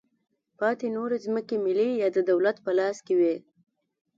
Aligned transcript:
پاتې 0.59 0.87
نورې 0.95 1.17
ځمکې 1.25 1.55
ملي 1.65 1.89
یا 2.01 2.09
د 2.13 2.17
دولت 2.29 2.57
په 2.65 2.71
لاس 2.79 2.97
کې 3.05 3.13
وې. 3.19 3.35